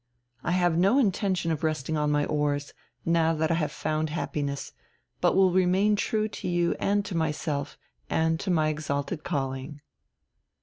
I 0.43 0.53
have 0.53 0.79
no 0.79 0.97
intention 0.97 1.51
of 1.51 1.63
resting 1.63 1.95
on 1.95 2.09
my 2.09 2.25
oars, 2.25 2.73
now 3.05 3.35
that 3.35 3.51
I 3.51 3.53
have 3.53 3.71
found 3.71 4.09
happiness, 4.09 4.73
but 5.19 5.35
will 5.35 5.51
remain 5.51 5.95
true 5.95 6.27
to 6.27 6.47
you 6.47 6.75
and 6.79 7.05
to 7.05 7.13
myself 7.15 7.77
and 8.09 8.39
to 8.39 8.49
my 8.49 8.69
exalted 8.69 9.23
calling...." 9.23 9.81